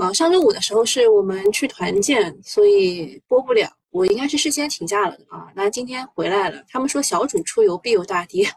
[0.00, 3.70] 啊，上周五的时候是我们去团建，所以播不了。
[3.90, 5.52] 我应该是事先请假了啊。
[5.54, 8.48] 那今天回来了，他们说小主出游必有大跌，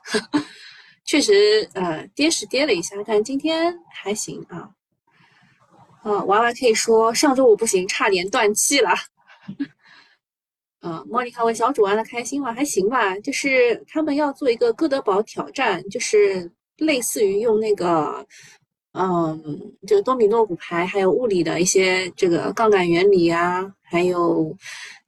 [1.03, 4.69] 确实，呃，跌是跌了一下，但今天还行啊。
[6.03, 8.91] 啊，娃娃可以说上周五不行，差点断气了。
[10.79, 12.53] 啊，莫妮卡问小主玩的开心吗？
[12.53, 18.25] 还行吧，就是他们要做一个哥德堡挑战，就是类似于用那个。
[18.93, 24.55] 嗯，这个多米诺骨牌，还有物理的一些这个杠杆原理啊，还有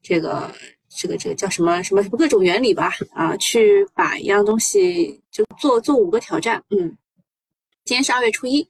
[0.01, 0.51] 这个
[0.89, 6.63] 这个这个叫什么什么什么各种原理吧，啊，去把一样东西就做做五个挑战。
[6.71, 6.97] 嗯，
[7.83, 8.67] 今天是二月初一，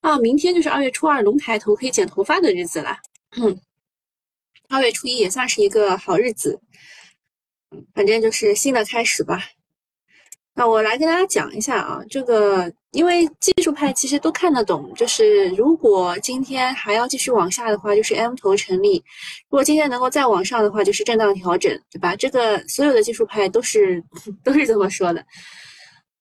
[0.00, 2.96] 啊，明天就是二月初二龙抬头可以剪头发的日子了。
[3.36, 3.60] 嗯，
[4.70, 6.58] 二月初一也算是一个好日子，
[7.92, 9.42] 反正就是新的开始吧。
[10.56, 19.02] 那我来跟大家讲一下啊，这个因为技术派其实都看得懂，就是如果今天还要继续往下的话，就是 M 头成立；
[19.50, 22.14] 如果今天能够再往上的话，就是震荡调整，对吧？
[22.14, 24.02] 这个所有的技术派都是
[24.44, 25.24] 都是这么说的。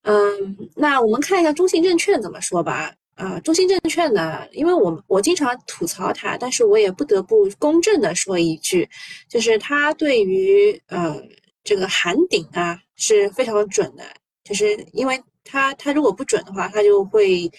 [0.02, 2.92] 嗯，那我们看一下中信证券怎么说吧。
[3.16, 8.90] 啊，中信证券呢，因为我我经常吐槽它，但是我也不得不公正的说一句，
[9.30, 11.22] 就是它对于呃
[11.64, 14.04] 这个寒顶啊是非常准的。
[14.44, 17.50] 就是因为它，它如果不准的话，它就会，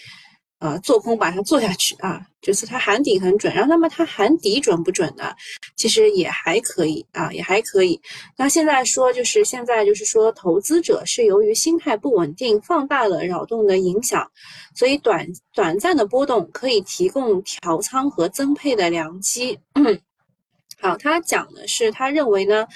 [0.59, 2.21] 呃，做空把它做下去啊。
[2.41, 5.33] 就是它含底很准，然后那么它含底准不准呢？
[5.75, 7.99] 其实也还可以啊，也还可以。
[8.37, 14.29] 那现在说就是现在就是说，投资者是由于心态不稳定，放大了扰动的影响，
[14.75, 19.57] 所以短短暂的波动可以提供调仓和增配的良机。
[20.79, 22.67] 好，他讲的是他认为呢，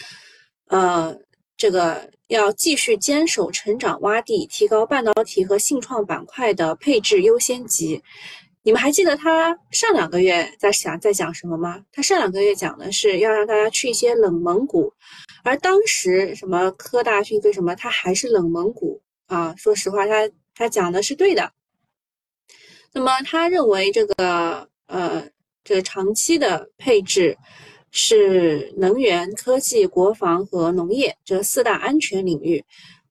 [0.70, 1.16] 呃，
[1.60, 2.10] 这个。
[2.30, 8.00] 要继续坚守成长洼地，提高半导体和信创板块的配置优先级。
[8.62, 11.84] 你们还记得他上两个月在想在讲什么吗？
[11.92, 14.94] 他上两个月讲的是要让大家去一些冷门股，
[15.44, 19.56] 而当时什么科大讯飞什么，它还是冷门股啊。
[19.58, 21.52] 说实话，他他讲的是对的。
[22.94, 25.28] 那么他认为这个呃，
[25.64, 27.36] 这个长期的配置。
[27.92, 32.64] 是能源、科技、国防和农业这四大安全领域，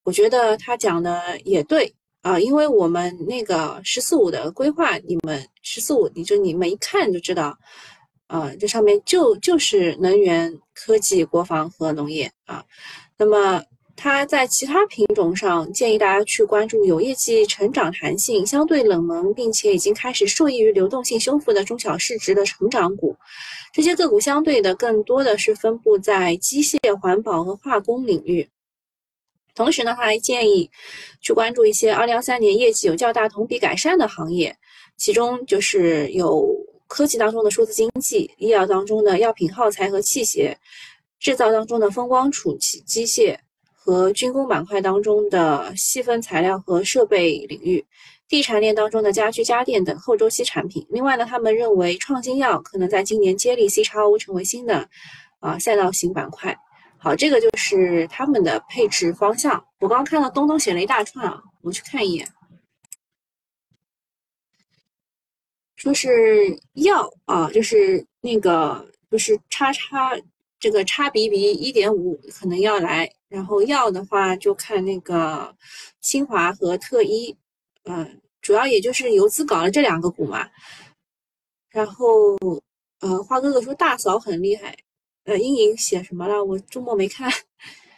[0.05, 7.57] 我觉得他讲的也对啊，因为我们那个“十四五”的规划，你们“十四五”，你就你们一看就知道，
[8.27, 12.65] 啊，这上面就就是能源、科技、国防和农业啊。
[13.17, 13.63] 那么
[14.01, 23.17] 他在其他品种上建议大家去关注有业绩成长弹性相对冷门，并且已经开始受益于流动性修复的中小市值的成长股。
[23.73, 28.49] 这些个股相对的更多的是分布在机械、环保和化工领域。
[29.57, 30.71] 同时呢，他还建议
[31.21, 34.57] 去关注一些2023年业绩有较大同比改善的行业，
[34.97, 36.49] 其中就是有
[36.87, 40.55] 科技当中的数字经济、医药当中的药品耗材和器械、
[41.19, 43.37] 制造当中的风光储器机械
[43.89, 47.83] 和军工板块当中的细分材料和设备领域。
[48.29, 50.87] 地产链当中的家居家电等后周期产品。
[50.91, 54.87] 另外呢，他们认为创新药可能在今年接力 C 叉 O 成为新的
[55.41, 56.55] 啊赛道型板块。
[56.99, 59.65] 好，这个就是他们的配置方向。
[59.81, 62.29] 我刚刚看到东东写了一大串啊，我去看一眼，
[65.77, 70.15] 说是药啊，就是那个就是叉叉
[70.59, 75.55] 这个叉 B B 一点五可能要来，然后要的话就看那个
[76.01, 77.37] 新华和特一。
[77.85, 80.47] 嗯，主要也就是游资搞了这两个股嘛，
[81.71, 82.37] 然后，
[83.01, 84.77] 呃，花哥哥说大嫂很厉害，
[85.25, 86.45] 呃，阴影写什么了？
[86.45, 87.33] 我周末没看。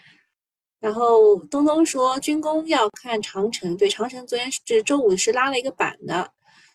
[0.78, 6.32] 然后东东说军工要看长城，对，长城昨天是周五是拉了一个板的，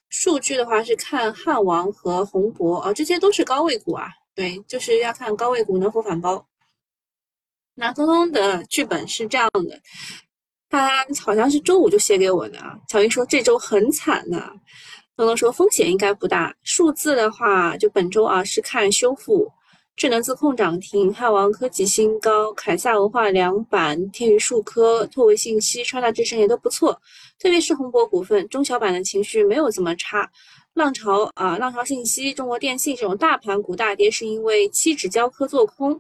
[0.10, 6.46] 数据的话是看汉王和宏博啊，这些都是高位股啊，对，就是要看高位股能否反包。
[7.74, 9.80] 那东东的剧本是这样的。
[10.70, 12.78] 他好像是周五就写给我的啊。
[12.90, 14.52] 乔英说这周很惨呐。
[15.16, 16.54] 东东说风险应该不大。
[16.64, 19.50] 数字的话，就本周啊是看修复。
[19.96, 26.92] 智能自控涨停，汉王科技新高，凯撒文化两板，天宇数科、拓维信息、川大智深也都不错。
[27.40, 30.30] 特别是宏博股份，中小板的情绪没有这么差。
[30.76, 36.00] 浪潮啊，浪潮信息、中国电信这种大盘股大跌，是因为期指交科做空。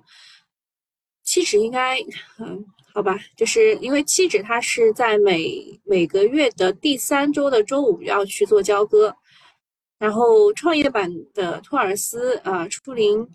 [1.23, 1.99] 期指应该
[2.37, 2.63] 嗯。
[2.93, 9.13] 好吧，就是因为期指它是在每每个月的第三周的周五要去做交割，
[9.99, 13.27] 然后创业板的托尔斯啊、初林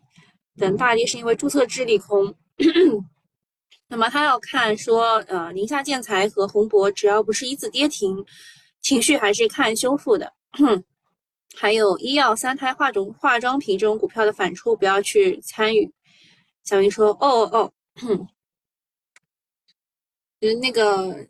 [0.57, 2.35] 等大跌是因为注册制利空，
[3.87, 8.25] 那么他要看说呃宁夏建材和宏博只要不是一字跌停，
[8.81, 10.33] 情绪还是看修复的。
[11.57, 15.91] 还有医药、三胎、化妆化妆品这种股票的反抽不要去参与。
[16.65, 17.73] 小明说：“哦哦，
[20.41, 21.27] 就是那个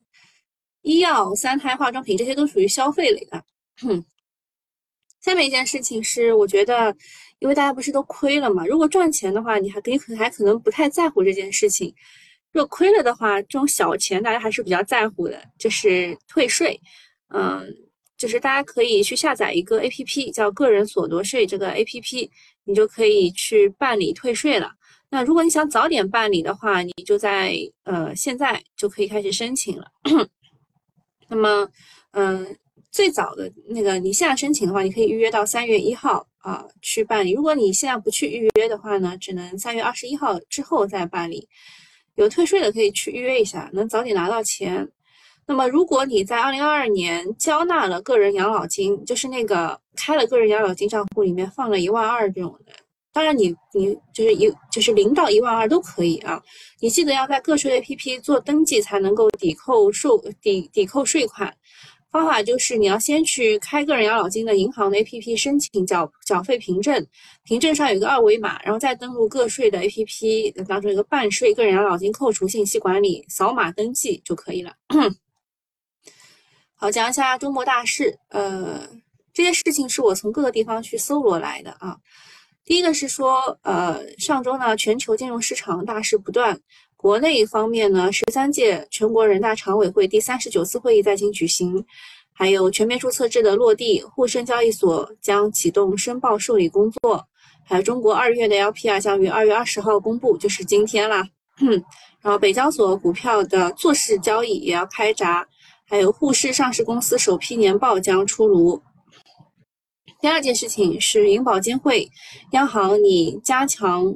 [0.83, 3.45] 医药、三胎、化妆品这些都属于消费类的。”
[5.21, 6.97] 下面一件事情是，我觉得，
[7.41, 11.93] 因为大家不是都亏了嘛，如果赚钱的话，你还可以可还可能不太在乎这件事情；
[12.53, 16.81] 如果亏了的话，这种小钱大家还是比较在乎的，就是退税。
[17.29, 17.67] 嗯，
[18.21, 22.31] 就是大家可以去下载一个 A P P，叫个人所得税这个 A P P，
[22.65, 24.71] 你就可以去办理退税了。
[25.09, 29.87] 那如果你想早点办理的话，你就在呃现在就可以开始申请了。
[31.29, 31.71] 那么，
[32.11, 32.57] 嗯。
[32.93, 37.31] 最早的那个，你现在申请的话，你可以预约到三月一号啊去办理。
[37.31, 41.49] 如果你现在不去预约的话呢，只能三月二十一号之后再办理。
[42.17, 44.91] 有退税的可以去预约一下，能早点拿到钱。
[45.51, 52.73] 那么，如果你在二零二二年交纳了个人养老金，就是那个开了个人养老金账户里面放了一万二这种的，
[53.13, 56.41] 当然你你就是一就是零到一万二都可以啊。
[56.79, 60.09] 你记得要在个税 APP 做登记才能够抵扣税
[60.41, 61.53] 抵抵扣税款。
[62.13, 67.05] 方法就是你要先去开个人养老金的银行的 APP 申请缴缴费凭证，
[67.43, 74.73] 凭证上有一个二维码，然后再登录个税的 APP 当中一个办税个人养老金扣除信息管理，扫码登记就可以了。
[76.83, 78.81] 好，讲一下中国大事，呃，
[79.35, 81.95] 这些事情是我从各个地方去搜罗来的啊。
[82.65, 86.59] 第一个是说，呃，上周呢，全球金融市场大事不断。
[86.97, 91.85] 国内方面呢，十三届全国人大常委会第三十九次会议在京举行，
[92.33, 97.23] 还有全面注册制的落地，沪深交易所将启动申报受理工作，
[97.63, 101.29] 还有中国二月的 LPR 将于二月二十号公布，就是今天啦。
[102.23, 105.47] 然后北交所股票的做市交易也要开闸，
[105.91, 108.81] 还有沪市上市公司首批年报将出炉。
[110.21, 112.09] 第二件事情是银保监会，
[112.53, 114.15] 央行拟加强。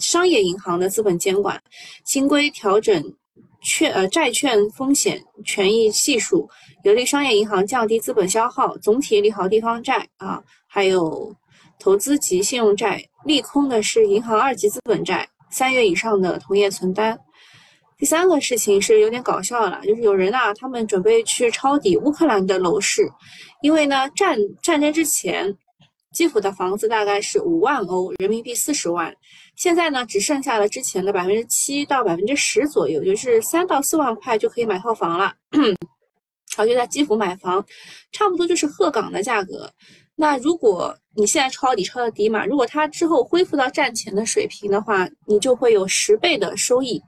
[0.00, 1.62] 商业银行的资本监管
[2.06, 3.04] 新规调整
[3.62, 6.48] 券呃债券风险权益系数，
[6.84, 11.34] 有利商业银行降低资本消耗，总体利好地方债啊，还有
[11.78, 13.02] 投资级信用债。
[13.26, 17.18] 利空的是银行二级资本债，三月以上的同业存单。
[17.98, 23.08] 第三个事情是有点搞笑了，就是有人啊，他们准备去抄底乌克兰的楼市，
[23.62, 25.56] 因为呢战战争之前。
[26.12, 29.12] 基辅的房子大概是五万欧，人民币四十万，
[29.56, 35.34] 现在呢只剩下了之前的百分之七到百分之十左右，就是三到四万块就可以买套房了。
[36.56, 37.66] 好，就在基辅买房，
[38.12, 39.68] 差不多就是鹤岗的价格。
[40.14, 47.02] 那如果你现在抄底抄的低嘛，如果它之后恢复到战前的水平的话，你就会有十倍的收益。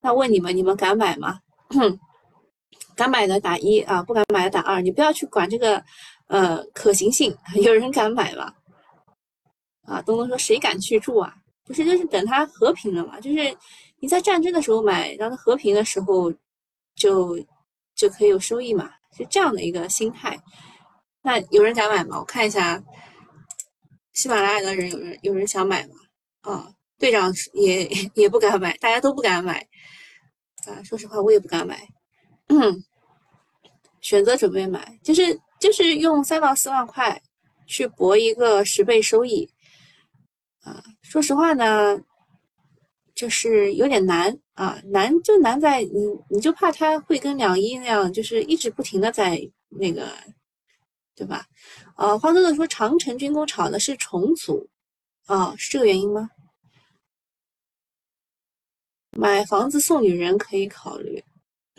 [0.00, 1.40] 那问你们，你们敢买吗？
[2.96, 4.80] 敢买的打一啊，不敢买的打二。
[4.80, 5.82] 你不要去管这个。
[6.30, 8.54] 呃，可行性 有人敢买吗？
[9.82, 11.34] 啊，东东说谁敢去住啊？
[11.64, 13.18] 不是，就是等它和平了嘛。
[13.18, 13.52] 就是
[13.98, 16.32] 你在战争的时候买，让它和平的时候
[16.94, 17.36] 就
[17.96, 20.40] 就可以有收益嘛，是这样的一个心态。
[21.20, 22.20] 那有人敢买吗？
[22.20, 22.80] 我看一下，
[24.12, 25.94] 喜马拉雅的人有人有人想买吗？
[26.42, 29.66] 啊，队长也 也不敢买，大家都不敢买。
[30.66, 31.80] 啊，说实话，我也不敢买。
[32.48, 32.84] 嗯，
[34.00, 35.40] 选择准备买，就是。
[35.60, 37.20] 就是用三到四万块
[37.66, 39.46] 去博一个十倍收益，
[40.62, 42.00] 啊，说实话呢，
[43.14, 50.08] 就是有点难啊，难就难在你，你就怕它会跟两一那样，就是一直不停的在那个，
[51.14, 51.44] 对吧？
[51.98, 54.66] 呃，花哥哥说长城军工炒的是重组，
[55.26, 56.30] 啊，是这个原因吗？
[59.16, 61.22] 买房子送女人可以考虑，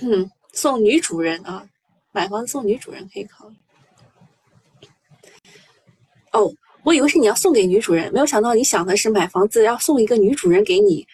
[0.01, 1.65] 嗯，送女主人啊，
[2.11, 3.55] 买房子送女主人可以考虑。
[6.33, 6.51] 哦，
[6.83, 11.05] 我以为是你要送给女主人，没有想到你想的是买房子要送一个女主人给你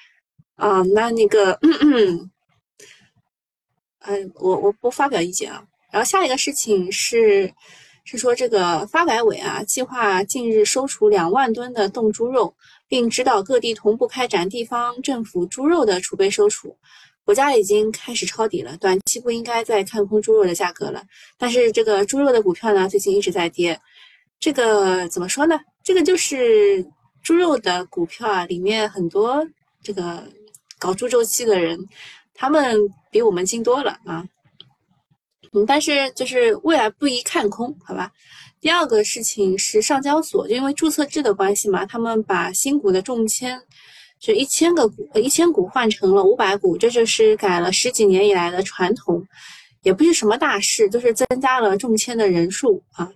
[0.56, 0.82] 啊。
[0.94, 2.32] 那那个，嗯嗯，
[4.02, 5.64] 嗯，我我不发表意见啊。
[5.92, 7.52] 然后下一个事情是，
[8.04, 12.56] 是说这个发改委啊，计划近日收储两万吨的冻猪肉，
[12.88, 16.78] 并指导各地同步开展地方政府猪肉的储备收储。
[17.24, 21.04] 国家已经开始抄底了，短期不应该再看空猪肉的价格了。
[21.38, 23.78] 但是这个猪肉的股票呢，最近一直在跌。
[24.40, 25.60] 这个怎么说呢？
[25.84, 26.86] 这个就是
[27.22, 29.46] 猪肉的股票啊，里面很多
[29.84, 30.24] 这个
[30.80, 31.78] 搞猪周期的人，
[32.34, 32.80] 他们
[33.12, 34.24] 比我们精多了啊。
[35.52, 38.10] 嗯，但是就是未来不宜看空，好吧？
[38.68, 43.58] 第二个事情是上交所，就因为注册制的关系嘛，他们把新股的中签，
[44.20, 49.26] 就一千个股，一千股换成了五百股，这就是改了十几年以来的传统，
[49.84, 53.10] 也不是什么大事，就是增加了中签的人数啊。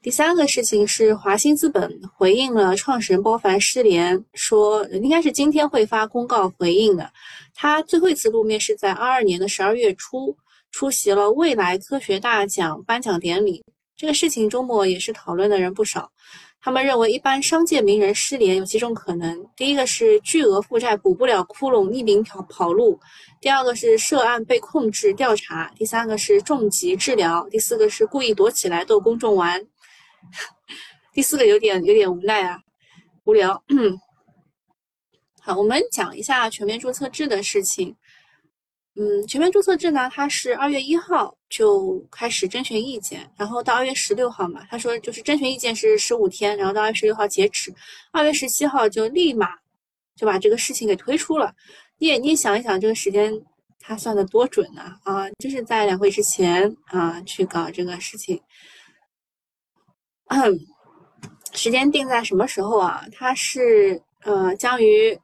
[0.00, 7.12] 第三个事情是华兴资本回应了创始人包凡失联，说应该是今天会发公告回应的。
[7.54, 10.34] 他最后一次露面是在二二年的十二月初，
[10.70, 13.62] 出席了未来科学大奖颁奖典礼。
[13.96, 16.12] 这个事情周末也是讨论的人不少。
[16.60, 22.98] 他们认为，一般商界名人失联有几种可能：第一个是巨额负债补不了窟窿，匿名跑跑路；
[23.40, 29.64] 第二个是涉案被控制调查；第三个是重疾治疗；第四个是故意躲起来逗公众玩。
[31.14, 32.58] 第四个有点有点无奈啊，
[33.24, 33.62] 无聊。
[35.40, 37.96] 好，我们讲一下全面注册制的事情。
[38.98, 47.74] 嗯，全面注册制呢，它是二月一号就开始征询意见，然后到二月十六号嘛，他说就是征询意见是十五天，然后到二月十六号截止，
[48.10, 49.50] 二月十七号就立马
[50.16, 51.54] 就把这个事情给推出了。
[51.98, 53.32] 你也你也想一想，这个时间
[53.78, 54.96] 他算的多准呢？
[55.04, 58.40] 啊，就是在两会之前啊去搞这个事情。
[60.28, 60.58] 嗯，
[61.52, 63.04] 时间定在什么时候啊？
[63.12, 65.18] 它是呃，将于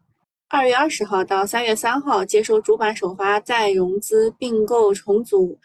[0.52, 5.58] 二月二十号到三月三号接收主板首发再融资并购重组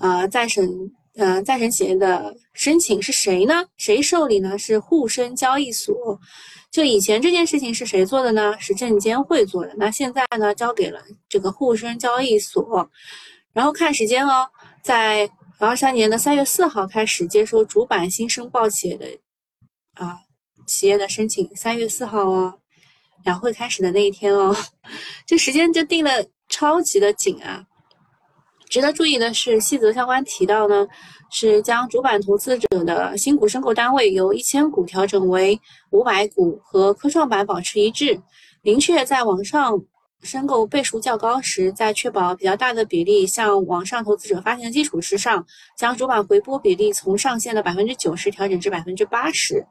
[0.00, 0.68] 呃再审
[1.14, 3.64] 呃再审企业的申请是谁呢？
[3.76, 4.58] 谁受理呢？
[4.58, 6.18] 是沪深交易所。
[6.72, 8.52] 就以前这件事情是谁做的呢？
[8.58, 9.72] 是证监会做的。
[9.76, 12.90] 那现在呢，交给了这个沪深交易所。
[13.52, 14.48] 然后看时间哦，
[14.82, 15.30] 在。
[15.58, 19.06] 二三年的三月四号开始接收主板新申报企业的
[19.94, 20.18] 啊
[20.66, 22.58] 企业的申请，三月四号哦，
[23.26, 24.56] 两会开始的那一天哦，
[25.26, 27.62] 这时间就定的超级的紧啊。
[28.70, 30.86] 值得注意的是，细则相关提到呢，
[31.30, 38.18] 是将主板投资者的新股申购单位由一千股调整为五百股，和科创板保持一致，
[38.62, 39.78] 明确在网上。
[40.22, 49.64] 申购倍数较高时，在确保比较大的比例向网上投资者发行的基础之上，将主板回拨比例从上限的百分之九十调整至百分之八十。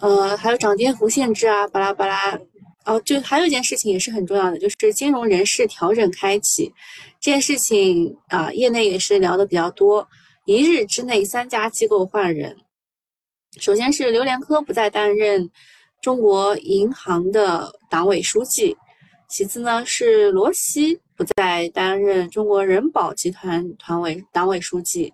[0.00, 2.38] 呃，还有涨跌幅限制啊，巴拉巴拉。
[2.84, 6.72] 哦，就还有一件事情也是很重要的，就是金融人事调整开启
[7.20, 10.08] 这件事情啊，业内也是聊的比较多。
[10.46, 12.56] 一日之内，三家机构换人，
[13.58, 15.50] 首先是榴莲科不再担任。
[16.00, 18.74] 中国银行的党委书记，
[19.28, 25.12] 其次呢是罗西不再担任中国人保集团团委党委书记，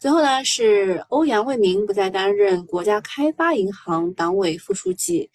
[0.00, 5.28] 最后呢是欧阳卫民不再担任国家开发银行党委副书记。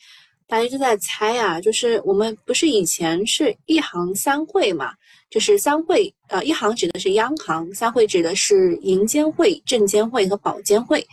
[0.47, 4.91] 大家就在猜啊，就是我们不是以前是一行三会嘛，
[5.29, 11.05] 就是三会，呃，一行指的是央行，三会指的是银监会、证监会和保监会。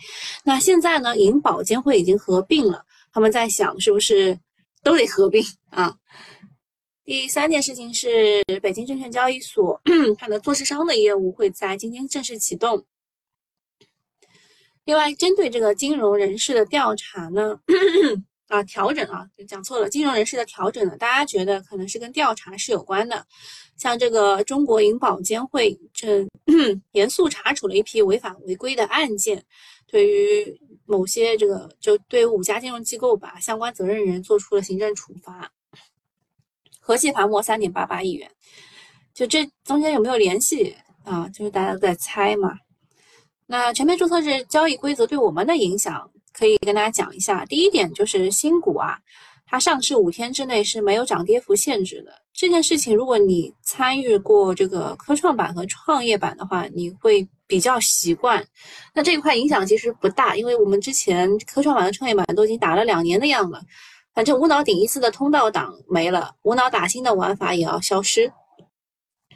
[0.43, 2.83] 那现在呢，银保监会已经合并了。
[3.11, 4.35] 他们在想是不是
[4.83, 5.95] 都得合并啊？
[7.05, 9.79] 第三件事情是北京证券交易所
[10.17, 12.83] 它的做市商的业务会在今天正式启动。
[14.85, 17.59] 另外，针对这个金融人士的调查呢，
[18.49, 23.25] 啊调整啊，讲错了，金融人士的调整呢，大家觉得可能是跟调查是有关的。
[23.77, 26.27] 像这个中国银保监会正
[26.93, 29.43] 严肃查处了一批违法违规的案件，
[29.87, 30.59] 对于。
[30.85, 35.49] 某些这个就对五家金融机构吧，相关责任人做出了行政处罚，
[36.81, 38.29] 合计罚没三点八八亿元。
[39.13, 40.75] 就这中间有没有联系
[41.05, 41.29] 啊？
[41.29, 42.53] 就是大家都在猜嘛。
[43.53, 47.45] 那全面注册制交易规则对我们的影响，可以跟大家讲一下。
[47.45, 48.97] 第一点就是新股啊，
[49.45, 52.11] 它上市五天之内是没有涨跌幅限制的。
[52.33, 57.27] 这件事情，如果你参与过这个科创板和创业板的话，你会。
[57.45, 58.43] 比较习惯，
[58.95, 63.61] 那这一块影响其实不大，因为我们之前科创板和创业板都已经打了两年的样了，
[64.15, 68.31] 反正无脑顶一次的通道党没了，无脑打新的玩法也要消失。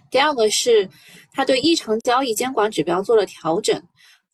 [0.10, 0.90] 第二个是，
[1.32, 3.80] 它对异常交易监管指标做了调整，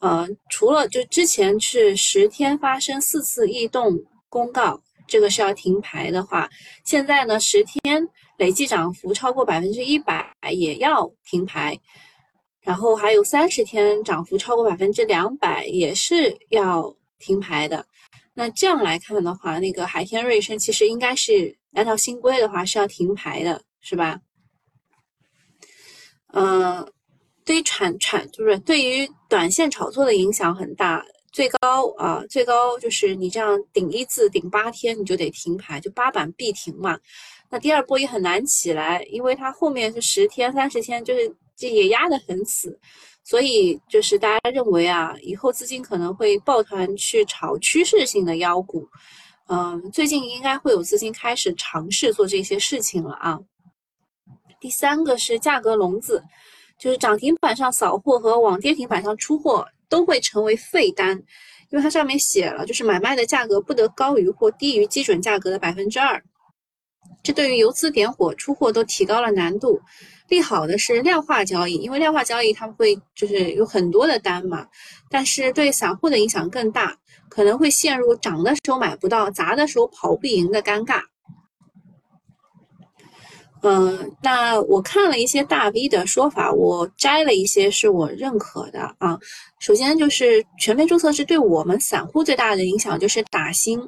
[0.04, 6.50] 呃，除了就之前是十天发生四次异动公告，这个是要停牌的话，
[6.84, 8.06] 现在呢十天
[8.38, 11.80] 累计涨幅超过百分之一百也要停牌。
[12.60, 17.86] 然后还有三十天涨幅超过百分之两百，也是要停牌的。
[18.34, 24.20] 那这样来看的话，那个海天瑞声其实应该是按照新规的话是要停牌的，是吧？
[26.34, 26.86] 嗯，
[27.46, 37.00] 对于产产就是对于短线炒作的影响很大，最高啊，最高就是你这样顶一次顶八天你就得停牌，就八板必停嘛。
[37.50, 41.36] 那第二波也很难起来，因为它后面是十天、三十天，就是。
[41.56, 42.78] 这也压得很死，
[43.24, 48.90] 所以就是大家认为啊，以后资金可能会抱团去炒趋势性的妖股，
[49.48, 53.40] 嗯，最近应该会有资金开始尝试做这些事情了啊。
[54.60, 56.24] 第三个是价格笼子，
[56.84, 61.12] 就是涨停板上扫货和往跌停板上出货，都会成为废单，
[61.70, 66.22] 因为它上面写了，就是买卖的价格不得高于或低于基准价格的百分之二。
[67.24, 69.80] 这对于游资点火出货都提高了难度。
[70.28, 74.68] 利好的是量化交易，因为量化交易他们会就是有很多的单嘛，
[75.10, 76.98] 但是对散户的影响更大，
[77.30, 81.02] 可能会陷入涨的时候买不到，砸的时候跑不赢的尴尬。
[83.65, 89.17] 嗯，那我看了一些大 V 的说法，我摘了一些是我认可的啊。
[89.60, 93.79] 首先就是全面注册制对我们散户最大的影响就是打新。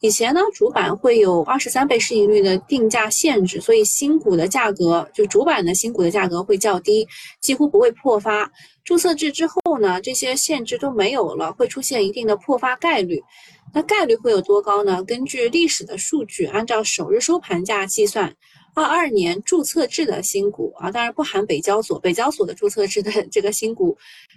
[0.00, 7.06] 以前呢，主板会有二十三倍市盈率的定价限制，所以新股的价格就主板的新股的价格会较低，
[7.42, 8.50] 几乎不会破发。
[8.82, 13.22] 注册制之后呢，这些限制都没有了，会出现一定的破发概率。
[13.74, 15.04] 那概率会有多高呢？
[15.04, 18.34] 根据历史的数据，按照首日收盘价计算。
[18.78, 23.96] 二二年注册制的新股啊，当然不含北交所，北交所的注册制的这个新股，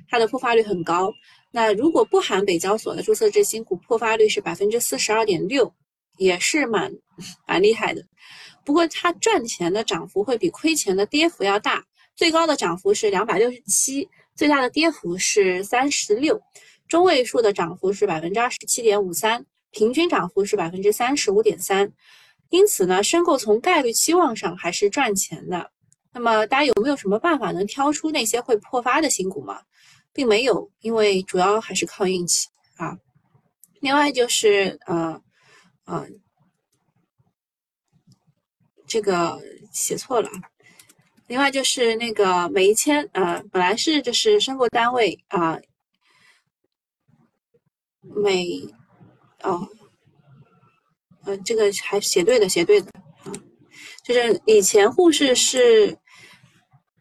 [0.09, 1.13] 它的破发率很高。
[1.51, 5.73] 那如果不含北交所的注册制新股，破发率是百分之四十二点六，
[6.17, 6.91] 也是蛮
[7.45, 8.03] 蛮厉害的。
[8.63, 11.83] 不过它赚钱的涨幅会比亏钱的跌幅要大，
[12.15, 16.39] 最高的涨幅是两百六十七，最大的跌幅是三十六，
[16.87, 21.91] 中位数的涨幅是百分之二十七点五三，平均涨幅是百分之三十五点三。
[22.51, 25.71] 因此呢，申购从概率期望上还是赚钱的。
[26.13, 29.61] 那么大家有没有什么办法能挑出那些会破发的新股吗？
[30.11, 32.97] 并没有，因为主要还是靠运气啊。
[33.79, 35.21] 另外就是呃
[35.85, 36.05] 呃，
[38.85, 39.39] 这个
[39.71, 40.29] 写错了。
[41.27, 45.57] 另外就是那个每一千呃，本来是就是申购单位啊，
[48.01, 48.45] 每
[49.43, 49.69] 哦。
[51.37, 52.87] 这个还写对的，写对的
[53.23, 53.31] 啊，
[54.05, 55.97] 就是以前护士是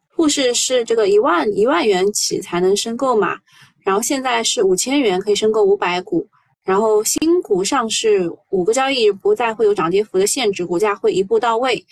[0.09, 3.39] 护士是这个一万一万元起才能申购嘛，
[3.85, 6.29] 然后现在是五千元可以申购五百股，
[6.65, 11.85] 然后新股上市五个交易日不再会有涨跌幅的限制，股价会一步到位，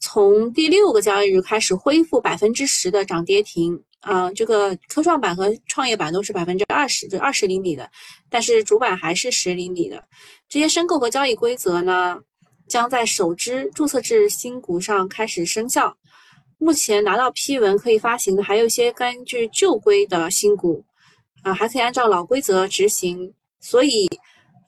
[0.00, 3.82] 从第六个交易日开始恢复百分之十的涨跌停。
[4.06, 7.90] 啊，这个科创板和创业板都是百分之二十，就二十厘米的，
[8.30, 10.00] 但是主板还是十厘米的。
[10.48, 12.16] 这些申购和交易规则呢，
[12.68, 15.92] 将在首支注册制新股上开始生效。
[16.58, 20.84] 目前拿到批文可以发行的，还有一些根据旧规的新股，
[21.42, 23.34] 啊，还可以按照老规则执行。
[23.58, 24.08] 所以，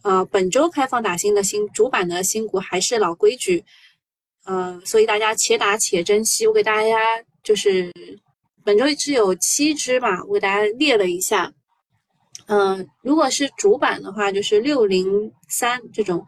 [0.02, 3.64] 呃，本周开放打新的新主板的新股还是老规矩，
[4.46, 6.44] 嗯，所以大家且打且珍惜。
[6.44, 6.98] 我给大家
[7.44, 7.92] 就是。
[8.68, 11.50] 本周只有七只嘛，我给大家列了一下。
[12.48, 16.26] 嗯，如果是主板的话，就是六零三这种，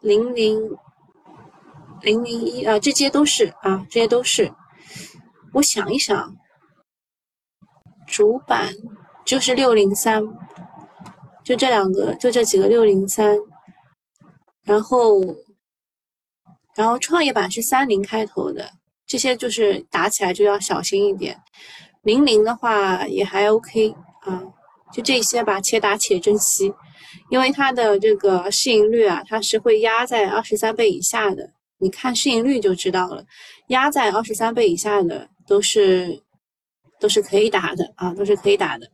[0.00, 0.58] 零零
[2.00, 4.50] 零零一啊，这些都是啊，这些都是。
[5.52, 6.34] 我想一想，
[8.06, 8.72] 主板
[9.26, 10.24] 就是六零三，
[11.44, 13.36] 就这两个，就这几个六零三。
[14.62, 15.20] 然后，
[16.74, 18.70] 然后创业板是三零开头的。
[19.06, 21.38] 这些就是打起来就要小心一点，
[22.02, 24.42] 零零的话也还 OK 啊，
[24.92, 26.72] 就这些吧，且打且珍惜，
[27.30, 33.24] 因为它的这个市盈率啊，它是会压在二十三倍以下的，你看市盈率就知道了，
[33.68, 36.22] 压在二十三倍以下的都是
[36.98, 38.90] 都是可以打的啊，都是可以打的。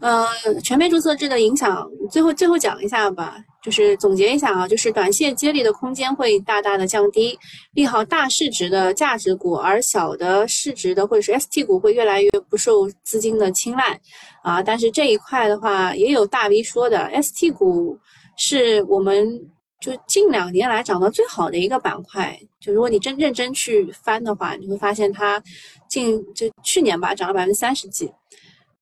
[0.00, 0.26] 呃，
[0.64, 7.38] 全面注册制的影响，最后最后讲一下吧，就是总结一下啊，就是短线接力的空间会大大的降低，
[7.74, 14.00] 利好大市值的价值股，而小的市值的或者是 ST 股会越来越不受资金的青睐
[14.42, 14.60] 啊。
[14.60, 17.96] 但是这一块的话，也有大 V 说的，ST 股
[18.36, 19.40] 是我们
[19.80, 25.40] 就近两年来涨得最好的一个板块，就如果你真认真去翻的话，你会发现它
[25.88, 28.10] 近就去年吧涨了百分之三十几。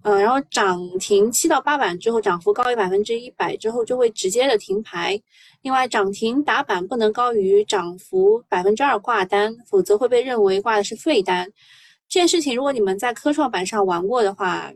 [0.03, 5.21] 嗯，然后涨停七到八板之后，涨幅高于百分之一百之后，就会直接的停牌。
[5.61, 11.47] 另外，涨停打板不能高于涨幅百分之二挂单，否则会被认为挂的是废单。
[12.09, 14.73] 这件事情，如果你们在科创板上玩过的话，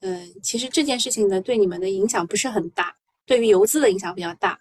[0.00, 2.92] 嗯，其实这件事情呢，对你们的影响不是很大，
[3.24, 4.58] 对于游资的影响比较大。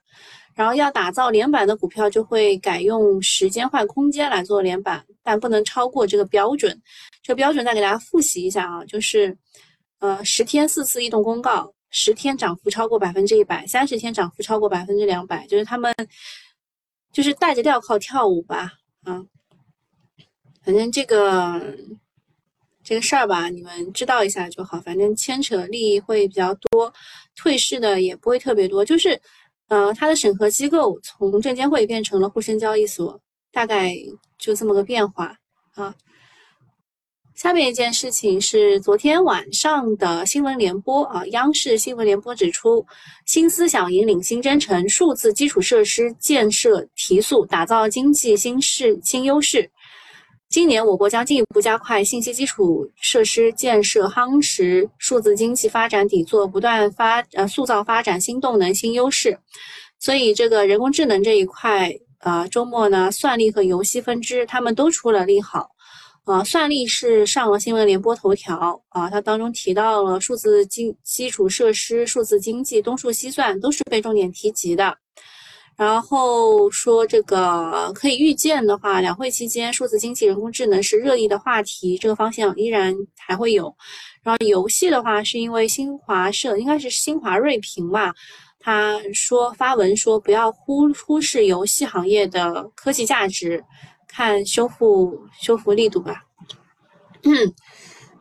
[0.53, 6.79] 然后要打造连板的股票，就会改用时间换空间来做连板，但不能超过这个标准。
[7.23, 9.35] 这个标准再给大家复习一下啊，就是。
[10.01, 15.93] 呃，十天四次异动公告，十天涨幅超过百分之一百，三十天涨幅超过百分之两百，就是他们
[17.11, 19.23] 就是带着镣铐跳舞吧，啊，
[20.63, 21.77] 反正这个
[22.83, 26.91] 这个事儿吧，你们知道一下就好，反正牵扯利益会比较多，
[27.35, 29.21] 退市的也不会特别多，就是
[29.67, 33.93] 呃，它的审核机构从证监会变成了沪深交易所，大概
[34.39, 35.37] 就这么个变化
[35.75, 35.93] 啊。
[37.41, 42.85] 下面一件事情是昨天晚上的新闻联播啊，央视新闻联播指出，
[43.25, 49.67] 新思想引领新征程，数字基础设施建设提速，打造经济新势新优势。
[50.49, 59.35] 今年我国将进一步加快信息基础设施建设，夯实数字经济发展底座，不断发呃塑造发展新动能新优势。
[59.97, 65.71] 所以这个人工智能这一块，呃，周末呢，算力和游戏分支他们都出了利好。
[66.25, 74.95] 啊，算力是上了新闻联播头条啊，它当中提到了数字基基础设施、数字经济、东数西算都是被重点提及的。
[75.75, 83.75] 然后说这个可以预见的话，两会期间数字经济、人工智能是热议的话题，这个方向依然还会有。
[84.21, 88.13] 然后游戏的话，是因为新华社应该是新华瑞评吧，
[88.59, 93.63] 他说发文说不要忽忽视游戏行业的科技价值。
[94.11, 96.23] 看修复修复力度吧，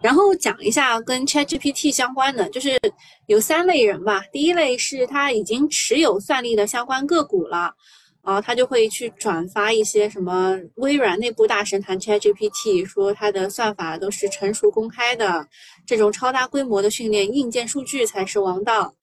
[0.01, 2.79] 然后讲一下跟 ChatGPT 相关的，就是
[3.27, 4.23] 有三类人吧。
[4.33, 7.75] 第一类是他已经持有算力的相关个股了，
[8.23, 15.47] 啊，他就会去转发一些什么微软内部大神谈 ChatGPT，说它的算法都是成熟公开的，
[15.85, 18.95] 这种超大规模的训练硬件数据才是王道。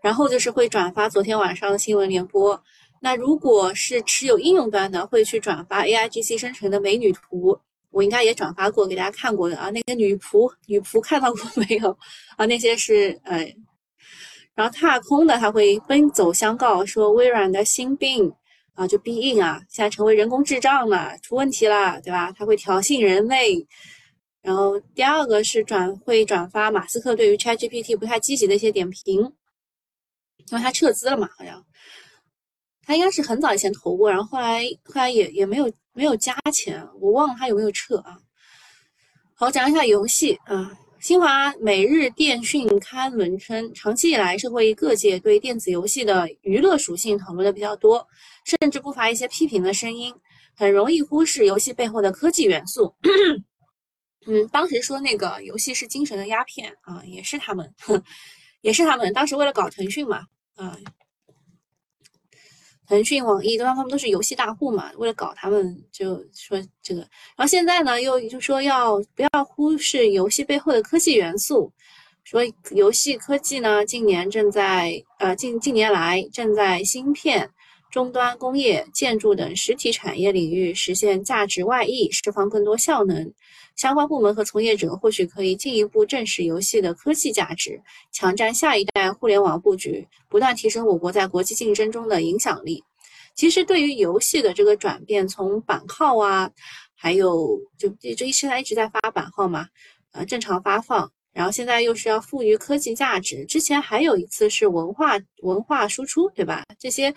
[0.00, 2.62] 然后就是会转发昨天晚上的新闻联播。
[3.00, 7.58] 那如果是持有应用端的，会去转发 A I G C 生成的美女图，
[7.90, 9.70] 我应该也转发过给大家看过的啊。
[9.70, 11.96] 那个女仆，女仆看到过没有
[12.36, 12.44] 啊？
[12.46, 13.54] 那些是呃，
[14.54, 18.32] 然后踏空的他会奔走相告说微软的新病
[18.74, 22.32] 啊，就 B 硬啊，现在成为人工智障了，出问题了，对吧？
[22.32, 23.66] 他会挑衅人类。
[24.42, 29.20] 然后第二个是转会转发马斯克对于 Chat G P T 不太积极的一些点评，
[30.50, 31.64] 因为他撤资了嘛，好像。
[32.88, 38.16] 他应该是很早以前投过，然后后来后来也也没有没有加钱，我忘了他有没有撤啊。
[39.34, 40.72] 好，讲一下游戏啊。
[40.98, 48.04] 新华每日电讯刊文称，长期以来社会各界对电子游戏的娱乐属性讨论的比较多，
[48.46, 50.10] 甚至不乏一些批评的声音，
[50.56, 52.94] 很容易忽视游戏背后的科技元素。
[54.26, 57.70] 嗯，当时说那个游戏是精神的鸦片啊，也是他们，
[58.62, 60.22] 也是他们当时为了搞腾讯嘛，
[60.56, 60.74] 啊。
[62.88, 63.74] 腾讯、网易，对吧？
[63.74, 67.00] 他们都是游戏大户嘛，为了搞他们，就说这个。
[67.36, 71.70] 然后现在呢，又就说要不要忽视游戏背后的科技元素？
[72.24, 77.50] 说游戏科技呢，近年正在呃近近年来正在芯片、
[77.90, 83.32] 终端工业、建筑等实体产业领域实现价值外溢，释放更多效能。
[83.78, 92.82] 相关部门和从业者或许可以进一步证实游戏的科技价值，抢占下一代互联网布局，不断提升我国在国际竞争中的影响力。
[93.36, 96.50] 其实，对于游戏的这个转变，从版号啊，
[96.96, 99.68] 还有就这一现在一直在发版号嘛，
[100.10, 106.64] 呃，正常发放，然后现在又是要赋予科技价值，之前还有一次是文化文化输出，对吧？
[106.80, 107.14] 这些，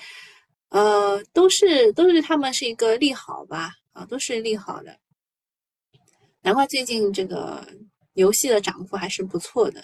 [0.69, 4.95] 呃，都是都是对他们是一个利好吧，啊，都是利好的。
[6.43, 7.65] 难怪最近这个
[8.13, 9.83] 游戏的涨幅还是不错的，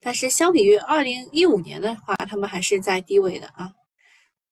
[0.00, 3.70] 但是相比于二零一五年的话，他们还是在低位的啊。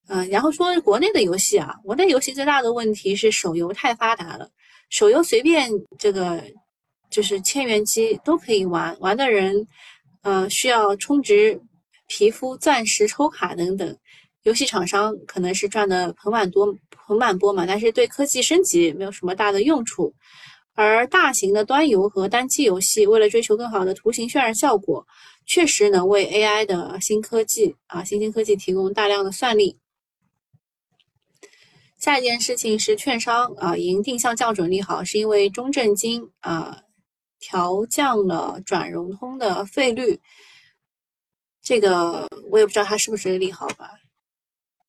[0.08, 4.50] 嗯，然后说国内的游戏啊，国内游戏最大的问题是手游太发达了，
[4.88, 6.42] 手游随便这个
[7.10, 9.66] 就是千元机都可以玩，玩的人
[10.22, 11.60] 呃需要充值
[12.08, 13.96] 皮肤、钻石、抽卡等等，
[14.42, 20.12] 游戏厂商可能是赚的盆满多盆满钵满，但是对科技升级没有什么大的用处。
[20.82, 25.06] 而大型的端游和单机游戏，为了追求更好的图形渲染效果，
[25.44, 29.78] 确实能为 AI 的新科技啊，新兴科技提供大量的算力。
[31.98, 36.80] 下一件事情是券商啊，迎定向降准利好，是因为中证金啊
[37.38, 40.18] 调降了转融通的费率。
[41.62, 43.90] 这个我也不知道它是不是利好吧，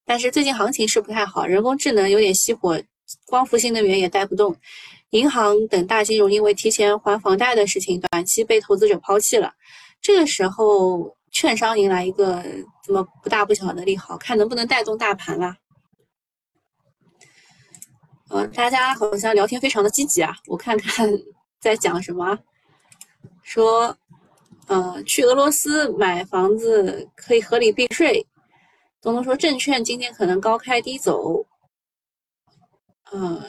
[0.06, 2.82] 但是最近行情是不太好，人工智能有点熄火，
[3.26, 4.56] 光伏新能源也带不动。
[5.12, 9.54] 银行等大金融因为提前还房贷的事情，短期被投资者抛弃了。
[10.02, 12.44] 这个时候，券商迎来一个
[12.84, 15.58] 这么不大不小的利好，看能不能带动大盘啦。
[18.30, 21.10] 呃，大家好像聊天非常的积极啊，我看看
[21.60, 22.40] 在讲什么。
[23.44, 23.94] 说，
[24.68, 28.26] 呃，去俄罗斯买房子可以合理避税。
[29.02, 31.46] 东东说，证券今天可能高开低走。
[33.14, 33.42] 嗯，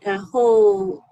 [0.00, 1.02] 然后。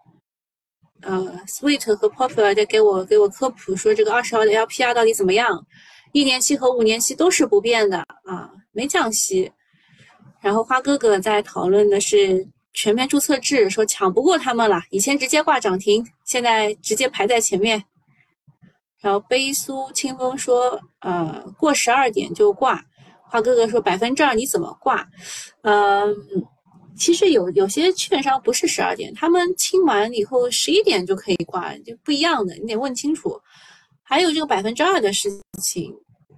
[1.03, 5.64] 呃，Sweet 和 Popular 在给我给我科普说，这个二十号的 LPR 到底怎么样？
[6.12, 9.53] 一年期和五年期都是不变的啊，没降息。
[10.40, 14.81] 然后花哥哥在讨论的是全面注册制，说抢不过他们了。
[14.90, 17.85] 以前直接挂涨停，现在直接排在前面。
[19.01, 22.83] 然后悲苏清风说，呃，过十二点就挂。
[23.29, 25.07] 花哥哥说百分之二你怎么挂？
[25.62, 26.16] 嗯，
[26.99, 33.41] 其实有有些券商不是十二点，他们清完以后十一点就可以挂，就不一样的，你得问清楚。
[34.03, 35.29] 还有这个百分之二的事
[35.61, 35.93] 情，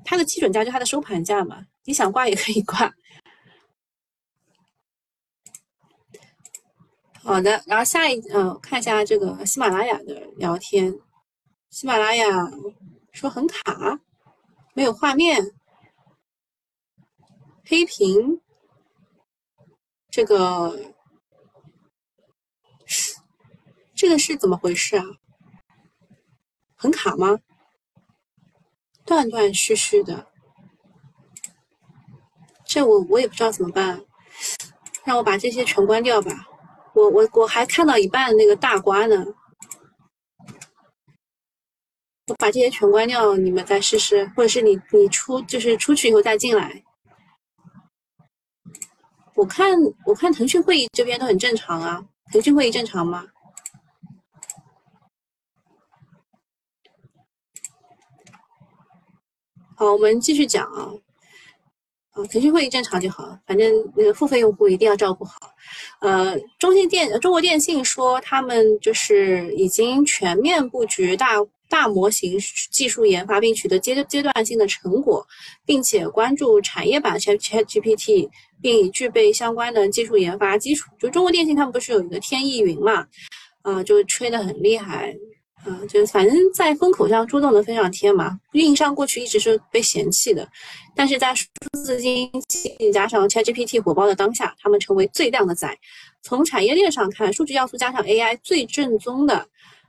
[0.04, 2.92] 它的基准价就它的收盘价嘛，你想挂也可以挂。
[7.22, 10.98] 好的，然后下一嗯，看一下这个喜马拉雅的聊天。
[11.70, 12.26] 喜马拉雅
[13.12, 14.00] 说很卡，
[14.74, 15.52] 没有画面，
[17.66, 18.40] 黑屏，
[20.10, 20.94] 这个
[23.94, 25.04] 这个是怎么回事啊？
[26.76, 27.40] 很卡吗？
[29.04, 30.30] 断断续续的，
[32.64, 34.04] 这我我也不知道怎么办，
[35.04, 36.46] 让我把这些全关掉吧。
[36.94, 39.24] 我我我还看到一半那个大瓜呢，
[42.26, 46.84] 我把这些全关掉，你们再试试，或者是你你出就是出去以后再进来。
[49.38, 53.24] 我看我看腾讯会议这边都很正常啊，腾讯会议正常吗？
[59.76, 60.90] 好，我们继续讲啊。
[62.10, 65.34] 啊腾讯会议正常就好，反正那个付费用户一定要照顾好。
[66.00, 71.34] 呃，中信电、中国电信说他们就是已经全面布局大
[71.68, 72.38] 大模型
[72.70, 75.26] 技术研发，并取得阶阶段性的成果，
[75.66, 78.28] 并且关注产业版 ChatGPT，
[78.60, 80.90] 并已具备相关的技术研发基础。
[80.98, 83.06] 就中国电信他们不是有一个天翼云嘛？
[83.62, 85.14] 啊，就吹得很厉害。
[85.64, 88.38] 啊，就反正在风口上猪都能飞上天嘛。
[88.52, 90.48] 运营商过去一直是被嫌弃的，
[90.94, 91.46] 但是在数
[91.84, 95.76] 字经济加上 ChatGPT 火爆的当下，他们成为最靓的仔。
[96.22, 99.48] 从产业链上看，数据要素加上 AI 最正宗的，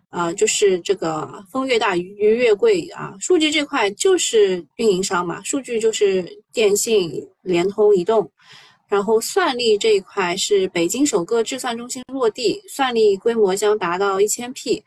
[0.09, 3.15] 啊，就是这个风越大鱼越贵啊。
[3.19, 7.11] 数据这块就是运营商嘛，数据就是电信、
[7.43, 8.31] 联通、移动，
[8.87, 14.83] 然后算力这一块是北京首个智算中心落地，算力规模将达到一千 P。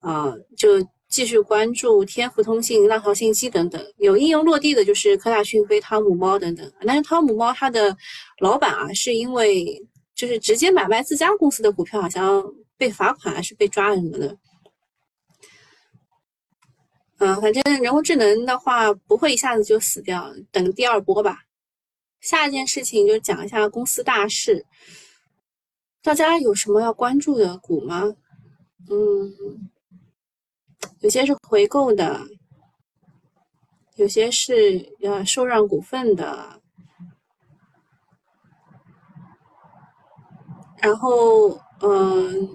[0.00, 6.72] 啊，就继续关注天府通信、浪潮信息等等，有应用落地的，就是科大讯飞、汤姆猫等等。
[6.86, 7.96] 但是汤姆猫它的
[8.40, 9.82] 老板啊，是因为
[10.14, 12.44] 就是直接买卖自家公司的股票，好像
[12.76, 14.36] 被罚款还是被抓什么的。
[17.18, 21.44] 嗯，反正人工智能的话不会一下子就死掉，等第二波吧。
[22.20, 24.64] 下一件事情就讲一下公司大事，
[26.02, 28.14] 大家有什么要关注的股吗？
[28.90, 29.70] 嗯。
[31.00, 32.20] 有些是回购的，
[33.96, 36.60] 有些是呃受让股份的，
[40.80, 42.48] 然后嗯，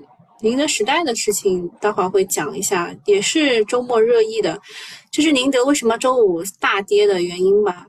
[0.44, 4.62] 宁德时代的事情待会儿会讲一下，也是周末热议的，
[5.10, 7.88] 就是宁德为什么周五大跌的原因吧。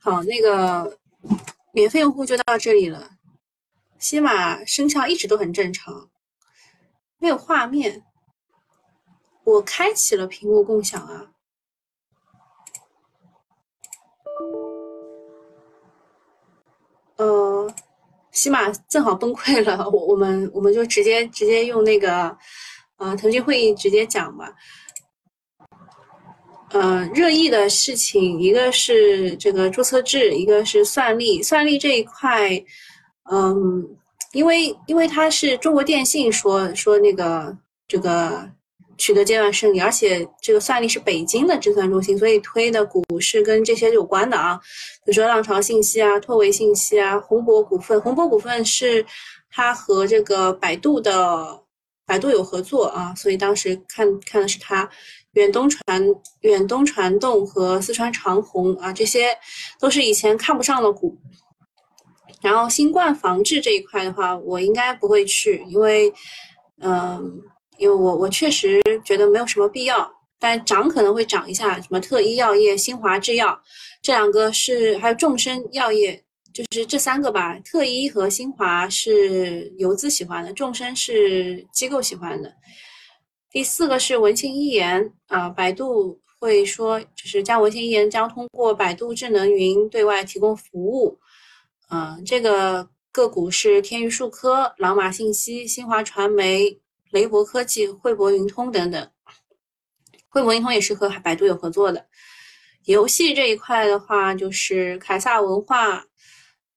[0.00, 0.98] 好，那个
[1.74, 3.10] 免费用户就到这里了，
[3.98, 6.08] 西马声效一直都很正常。
[7.18, 8.02] 没有画面，
[9.44, 11.30] 我开启了屏幕共享啊。
[17.16, 17.74] 呃，
[18.32, 22.36] 喜马正好崩溃了，我我们我们就直接直接用那个，
[22.96, 24.52] 呃，腾讯会议直接讲吧。
[26.70, 32.62] 呃，热议的事情，一个是这个注册制，一个是算力，算力这一块，
[33.30, 33.96] 嗯。
[34.32, 37.54] 因为因为它是中国电信说说那个
[37.86, 38.50] 这个
[39.02, 44.56] 取得阶段胜利，而且这个算力是北京的智算中心，所以推的股是跟这些有关的啊，
[45.04, 48.00] 比如说浪潮信息啊、拓维信息啊、宏博股份。
[48.00, 49.04] 宏博股份是
[49.50, 51.60] 它和这个百度的
[52.06, 54.88] 百度有合作啊，所以当时看看的是它。
[55.32, 56.06] 远东传
[56.42, 59.28] 远东传动和四川长虹啊，这些
[59.80, 61.16] 都是以前看不上的股。
[62.42, 66.12] 然后新冠防治这一块的话，我应该不会去，因为，
[66.82, 67.40] 嗯，
[67.82, 70.08] 因为我我确实觉得没有什么必要。
[70.38, 73.56] 但涨可能会涨一下，什么特医药业、新华制药，
[74.00, 76.20] 这两个是还有众生药业，
[76.52, 77.56] 就是这三个吧。
[77.60, 82.52] 特医和新华是游资喜欢的，众生是机构喜欢的。
[83.52, 91.16] 第四个是文心一言啊，百度会说，就是将文心一言将通过百度智能云对外提供服务。
[91.88, 96.80] 嗯，这个个股是天娱数科、朗玛信息、新华传媒、
[97.12, 99.10] 雷博科技、汇博云通等等。
[100.28, 102.06] 汇博云通也是和百度有合作的。
[102.86, 106.06] 游戏这一块的话，就是凯撒文化、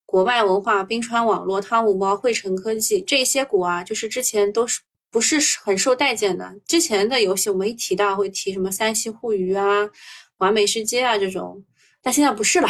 [0.06, 6.54] 国脉文化、冰川网络、汤姆猫、汇成科技这些股啊，就是之前都是不是很受待见的。
[6.68, 9.90] 之前的游戏我们一提到会提什么三星互娱啊、
[10.38, 11.64] 完美世界啊这种，
[12.02, 12.68] 但现在不是了，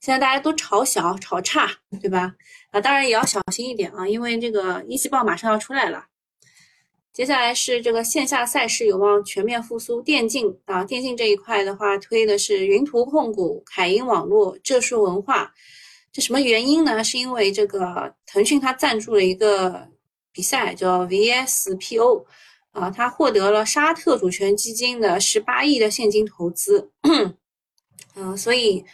[0.00, 1.68] 现在大家都炒小、炒差，
[2.00, 2.34] 对吧？
[2.70, 6.04] 啊，当然也要小心一点啊，因为这个一季报马上要出来了。
[7.12, 15.52] 接下来是这个线下赛事有望全面复苏，电竞啊，电竞这一块的话，推的是云图控股、凯英网络、浙数文化。
[16.12, 17.02] 这什么原因呢？
[17.02, 19.88] 是因为这个腾讯它赞助了一个
[20.32, 22.24] 比赛，叫 VSPO，
[22.70, 26.90] 啊，它获得了沙特主权基金的十八亿的现金投资，
[28.14, 28.84] 嗯，所以。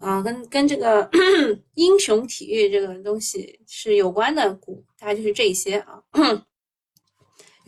[0.00, 1.10] 啊，跟跟这个
[1.74, 6.00] 英雄体育这个东西是有关的股，大概就是这些啊。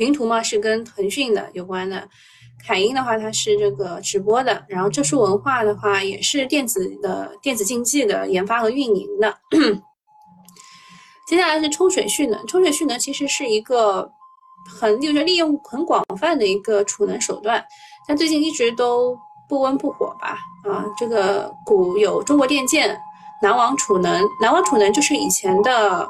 [0.01, 2.07] 云图嘛是跟腾讯的有关的，
[2.67, 9.39] 凯英的话它是这个直播的，然后浙数文化的话也是电子的电子竞技的研发和运营的。
[11.29, 14.11] 接下来是抽水蓄能，抽水蓄能其实是一个
[14.67, 17.65] 很就是利用很广泛的一个储能手段，
[18.09, 19.17] 但最近一直都。
[19.51, 22.97] 不温不火吧，啊，这个股有中国电建、
[23.43, 26.09] 南网储能，南网储能就是以前的，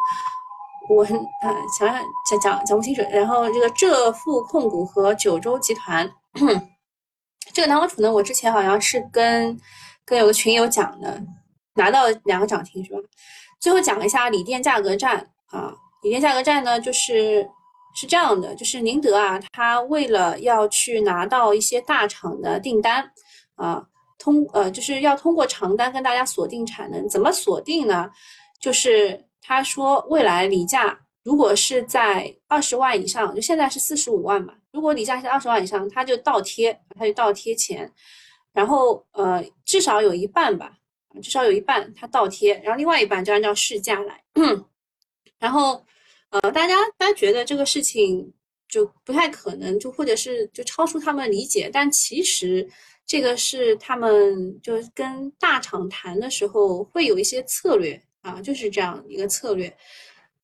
[0.91, 3.01] 我很呃想想讲讲讲不清楚。
[3.11, 6.11] 然后这个浙富控股和九州集团，
[7.53, 9.57] 这个南网储能我之前好像是跟
[10.05, 11.23] 跟有个群友讲的，
[11.75, 12.99] 拿到两个涨停是吧？
[13.61, 15.73] 最后讲一下锂电价格战啊，
[16.03, 17.49] 锂电价格战呢就是
[17.95, 23.09] 是这样的，就是宁德啊，他为了要去拿到一些大厂的订单。
[23.57, 23.85] 啊，
[24.19, 28.11] 通呃就是要通过长单跟大家锁定产能，怎么锁定呢？
[28.59, 37.91] 就是他说未来锂价如果是在二十万以上，就现在是四十五万嘛，如果锂价是二十万以上，他就倒贴，他就倒贴钱，
[38.53, 40.73] 然后呃至少有一半吧，
[41.23, 44.23] 至少有一半他倒贴，然后另外一半就按照市价来，
[45.39, 45.85] 然后
[46.31, 48.33] 呃大家大家觉得这个事情
[48.69, 52.69] 就不太可能，就或者是就超出他们理解，但其实。
[53.07, 59.75] 这个是他们就是跟大厂谈的时候会有一些策略啊，就是这样一个策略。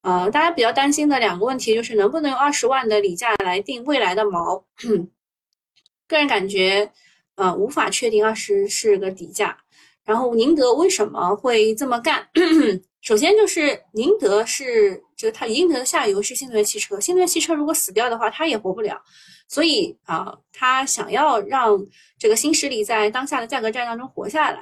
[0.03, 4.65] 呃，大家比较担心的两个问题就是能不能用二十万的锂价来定未来的毛？
[6.07, 6.91] 个人感觉，
[7.35, 9.59] 呃，无法确定二十是个底价。
[10.05, 12.29] 然后宁德为什么会这么干？
[13.03, 19.01] 首先就是宁德是，就是它宁德的下游是新能源汽车，新能源汽车如果死掉的话，它也活不了。
[19.49, 21.77] 所以啊，他想要让
[22.19, 24.61] 这个新势力在当下的价格战当中活下来，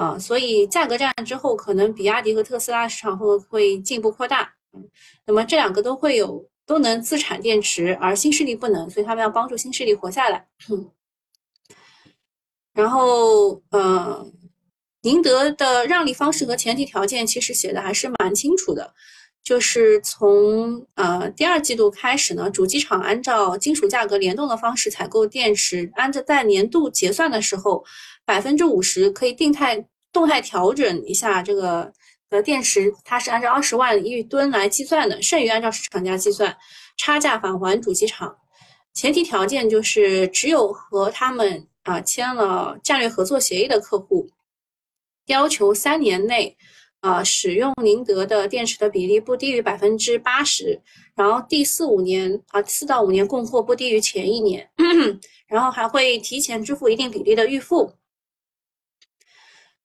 [0.00, 4.50] 啊，所以价格战之后，可能比亚迪和特斯拉市场会会进一步扩大，
[5.26, 10.46] 那么这两个都会有都能自产电池，而新势力不能，所以他们要帮助新势力活下来。
[12.72, 14.26] 然后，呃，
[15.02, 18.94] 宁德的让利方式和前提条件其实写的还是蛮清楚的。
[19.42, 27.84] 就是从呃第二季度开始呢，主机厂按照金属价格联动的方式采购电池，按照在年度结算的时候，
[28.24, 29.82] 百分之五十可以定态
[30.12, 31.92] 动态调整一下这个
[32.28, 36.56] 的电池，它是按照二十万一吨来计算的，剩余按照市场价计算，
[36.96, 38.36] 差价返还主机厂。
[38.94, 44.28] 前提条件就是只有和他们啊签了战略合作协议的客户，
[45.26, 46.56] 要求三年内。
[47.00, 50.78] 啊，使用宁德的电池的比例不低于百分之八十，
[51.14, 54.68] 然后第四五年啊，四到五年供货不低于前一年，
[55.48, 57.90] 然后还会提前支付一定比例的预付。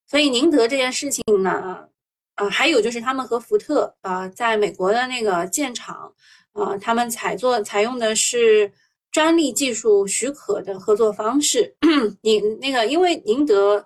[0.06, 1.86] 所以宁德这件事情呢，
[2.34, 6.12] 啊，还有就是他们和福特啊，在美国的那个建厂
[6.52, 8.72] 啊，他们采做采用的是
[9.10, 11.76] 专利技术许可的合作方式。
[12.22, 13.84] 宁那个因为宁德，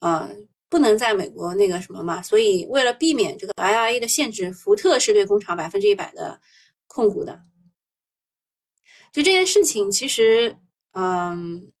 [0.00, 0.28] 呃。
[0.70, 6.38] 不能在美国那个什么嘛，所以为了避免这个 IRA 的限制，福特是对工厂百分之一百的
[6.86, 7.40] 控股的。
[9.10, 10.54] 就这件事情，其实
[10.92, 11.72] 嗯，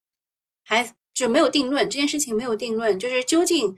[0.64, 1.84] 还就没有定论。
[1.90, 3.76] 这件事情没有定论，就是究竟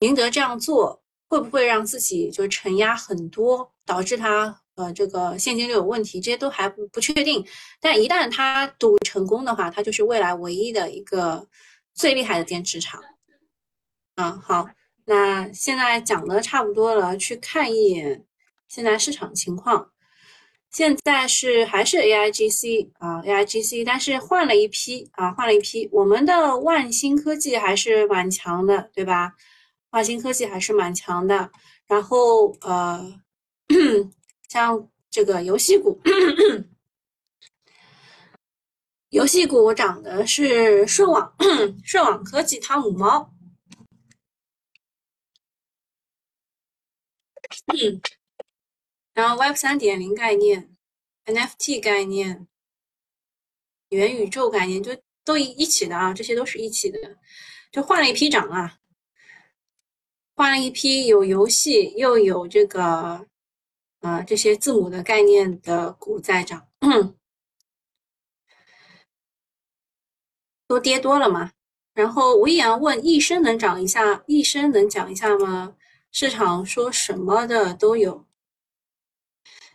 [0.00, 7.44] 宁德这样做会不会让自己就承压很多，导致他呃这个现金流有问题，这些都还不不确定。
[7.78, 11.46] 但一旦他赌成功的话，他就是未来唯一的一个
[11.92, 13.02] 最厉害的电池厂。
[14.14, 14.66] 啊，好，
[15.04, 18.24] 那现在讲的差不多了，去看一眼
[18.66, 19.90] 现在市场情况。
[20.70, 25.88] 现在是还是 A I G C 啊，A I G C，但是换了一批啊，换了一批。
[25.90, 29.34] 我们的万兴科技还是蛮强的，对吧？
[29.90, 31.50] 万兴科技还是蛮强的。
[31.86, 33.20] 然后呃，
[34.48, 35.98] 像这个游戏股，
[39.08, 41.34] 游戏股涨的是顺网，
[41.82, 43.32] 顺网科技、汤姆猫。
[49.18, 50.76] 然后 Web 三点零概念、
[51.24, 52.46] NFT 概念、
[53.88, 57.00] 元宇宙概念，就都一一起的啊，这些都是一起的，
[57.72, 58.78] 就换了一批涨啊，
[60.36, 63.26] 换了一批有游戏又有这个
[64.02, 66.68] 呃这些字母的概念的股在涨，
[70.68, 71.50] 都跌多了嘛。
[71.92, 74.22] 然后吴易阳问：一生能涨一下？
[74.28, 75.74] 一生能讲一下吗？
[76.12, 78.27] 市场说什么的都有。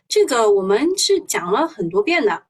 [0.08, 2.46] 这个我们是讲了很多遍的，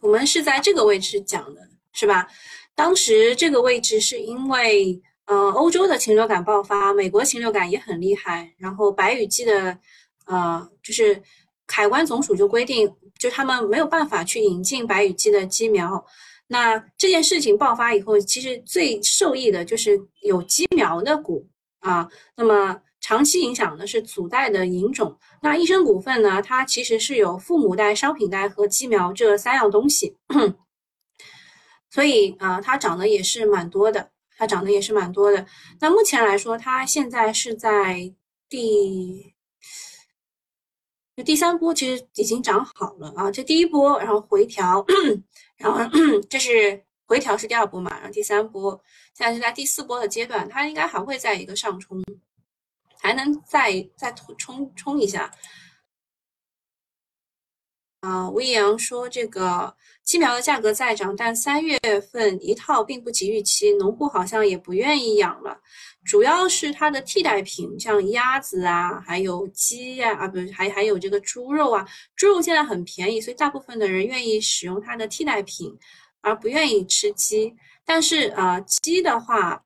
[0.00, 1.60] 我们是在这个位置讲的，
[1.92, 2.28] 是吧？
[2.74, 9.78] 当时这个位置是因为，呃，欧洲的禽流感爆发，美国禽流感也很厉害，然后白羽鸡的，
[10.26, 11.22] 呃，就是
[11.68, 16.04] 海关总署就规定，就他们没有办法去引进白羽鸡的鸡苗。
[16.48, 21.48] 那这件事情爆发以后，其实最受益的就是有鸡苗的股
[21.80, 22.08] 啊。
[22.36, 25.18] 那么长期影响的是祖代的引种。
[25.42, 30.16] 那益生股份呢，它其实是有父母代、商品代和鸡苗这三样东西，
[31.90, 35.44] 所以啊，它涨的也是蛮多的，它涨的也是蛮多的。
[35.80, 38.14] 那目前来说，它现在是在
[38.48, 39.34] 第。
[41.14, 44.82] 就第三波其实已经涨好了啊，这第一波，然后回调，
[45.58, 45.78] 然后
[46.30, 48.82] 这是回调是第二波嘛，然后第三波
[49.12, 52.02] 现在是在第四波的阶段，它应该还会在一个上冲，
[53.02, 55.28] 还能再再冲冲一下。
[58.00, 61.78] 啊，吴易阳说这个鸡苗的价格在涨，但三月
[62.12, 65.60] 份一套并不及预期，农户好像也不愿意养了。
[66.04, 71.86] 主要是它的替代品，像鸭子啊，还有鸡呀，啊不是，还还有这个猪肉啊，
[72.16, 75.72] 猪肉现在很便宜，所以大部分的人愿意使用它的替代品，
[76.20, 77.54] 而不愿意吃鸡。
[77.84, 79.64] 但是啊，鸡的话，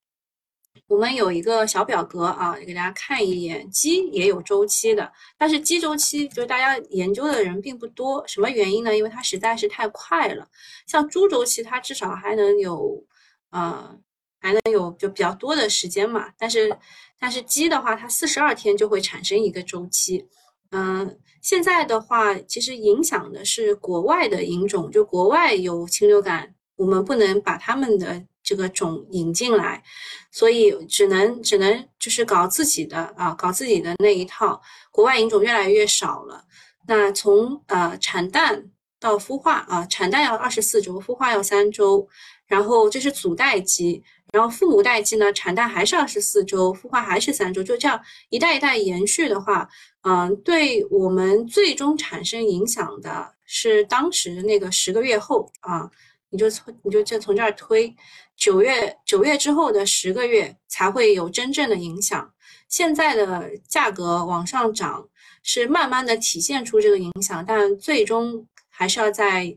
[0.86, 8.96] 我们有一个小表格啊，给大家看一眼，鸡也有周期的，但是鸡周期就是大家研究的人并不多，什么原因呢？
[8.96, 10.46] 因为它实在是太快了。
[10.86, 13.04] 像猪周期，它至少还能有，
[13.50, 13.98] 呃。
[14.38, 16.70] 还能有就比较多的时间嘛，但是
[17.18, 20.24] 但是鸡的话，它四十二天就会产生一个周期。
[20.70, 29.82] 嗯，现在的话，其实影响的是国外的引种，就国外有禽流感，我们不能把他们的这个种引进来，
[30.30, 34.62] 所以只能只能就是搞自己的啊，搞自己的那一套。
[34.92, 36.44] 国外引种越来越少了，
[36.86, 38.70] 那从呃产蛋
[39.00, 42.08] 到孵化啊，产蛋要二十四周，孵化要三周，
[42.46, 44.04] 然后这是祖代鸡。
[44.32, 49.68] 然后父母代鸡呢，产蛋还是二十四周，孵化还是三周，就这样一代一代延续的话，
[50.02, 55.88] 嗯，对我们最终产生影响的是当时那个十个月后啊，
[56.30, 57.94] 你就从你就就从这儿推，
[58.36, 62.34] 九月九月之后的十个月才会有真正的影响。
[62.68, 65.08] 现在的价格往上涨
[65.42, 69.56] 是慢慢的体现出这个影响，但最终还是要在。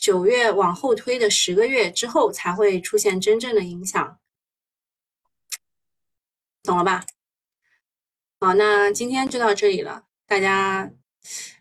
[0.00, 4.18] 九月往后推的十个月之后才会出现真正的影响，
[6.62, 7.04] 懂了吧？
[8.40, 10.90] 好，那今天就到这里了，大家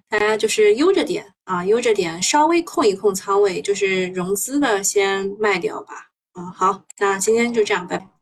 [0.08, 6.09] 大家就是悠着点啊，悠着点，稍微控一控仓位，就是融资的先卖掉吧。
[6.56, 8.19] 好，那今天就这样，拜拜。